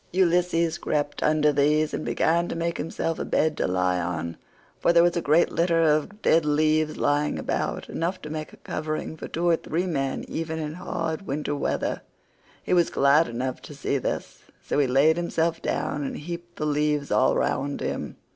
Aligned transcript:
Ulysses 0.13 0.79
crept 0.79 1.21
under 1.21 1.53
these 1.53 1.93
and 1.93 2.03
began 2.03 2.47
to 2.47 2.55
make 2.55 2.79
himself 2.79 3.19
a 3.19 3.23
bed 3.23 3.55
to 3.57 3.67
lie 3.67 4.01
on, 4.01 4.35
for 4.79 4.91
there 4.91 5.03
was 5.03 5.15
a 5.15 5.21
great 5.21 5.51
litter 5.51 5.83
of 5.83 6.23
dead 6.23 6.43
leaves 6.43 6.97
lying 6.97 7.37
about—enough 7.37 8.19
to 8.23 8.31
make 8.31 8.51
a 8.51 8.57
covering 8.57 9.15
for 9.15 9.27
two 9.27 9.47
or 9.47 9.57
three 9.57 9.85
men 9.85 10.25
even 10.27 10.57
in 10.57 10.73
hard 10.73 11.27
winter 11.27 11.53
weather. 11.55 12.01
He 12.63 12.73
was 12.73 12.89
glad 12.89 13.27
enough 13.27 13.61
to 13.61 13.75
see 13.75 13.99
this, 13.99 14.39
so 14.67 14.79
he 14.79 14.87
laid 14.87 15.17
himself 15.17 15.61
down 15.61 16.03
and 16.03 16.17
heaped 16.17 16.55
the 16.55 16.65
leaves 16.65 17.11
all 17.11 17.35
round 17.35 17.79
him. 17.79 18.15